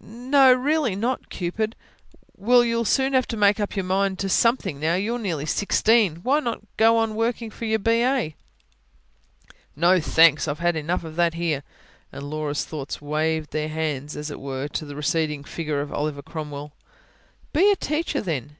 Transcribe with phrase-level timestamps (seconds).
[0.00, 1.74] "No, really not, Cupid."
[2.36, 4.94] "Well, you'll soon have to make up your mind to something now.
[4.94, 6.18] You're nearly sixteen.
[6.22, 8.36] Why not go on working for your B.A.?"
[9.74, 10.46] "No thanks!
[10.46, 11.64] I've had enough of that here."
[12.12, 16.22] And Laura's thoughts waved their hands, as it were, to the receding figure of Oliver
[16.22, 16.70] Cromwell.
[17.52, 18.58] "Be a teacher, then."